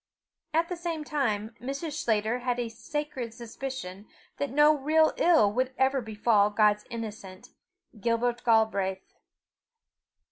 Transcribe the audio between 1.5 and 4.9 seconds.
Mrs. Sclater had a sacred suspicion that no